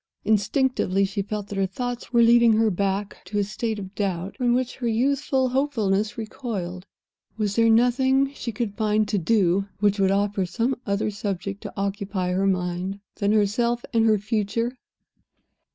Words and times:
Instinctively, 0.25 1.05
she 1.05 1.21
felt 1.21 1.49
that 1.49 1.59
her 1.59 1.67
thoughts 1.67 2.11
were 2.11 2.23
leading 2.23 2.53
her 2.53 2.71
back 2.71 3.11
again 3.11 3.21
to 3.25 3.37
a 3.37 3.43
state 3.43 3.77
of 3.77 3.93
doubt 3.93 4.35
from 4.35 4.55
which 4.55 4.77
her 4.77 4.87
youthful 4.87 5.49
hopefulness 5.49 6.17
recoiled. 6.17 6.87
Was 7.37 7.55
there 7.55 7.69
nothing 7.69 8.33
she 8.33 8.51
could 8.51 8.73
find 8.73 9.07
to 9.09 9.19
do 9.19 9.67
which 9.79 9.99
would 9.99 10.09
offer 10.09 10.43
some 10.47 10.75
other 10.87 11.11
subject 11.11 11.61
to 11.61 11.73
occupy 11.77 12.31
her 12.31 12.47
mind 12.47 12.99
than 13.17 13.31
herself 13.31 13.85
and 13.93 14.05
her 14.07 14.17
future? 14.17 14.73